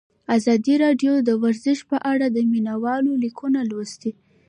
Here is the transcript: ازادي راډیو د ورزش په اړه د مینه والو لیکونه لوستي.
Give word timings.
ازادي 0.37 0.73
راډیو 0.83 1.13
د 1.27 1.29
ورزش 1.43 1.79
په 1.89 1.97
اړه 2.11 2.27
د 2.31 2.37
مینه 2.51 2.75
والو 2.83 3.11
لیکونه 3.23 3.59
لوستي. 3.69 4.11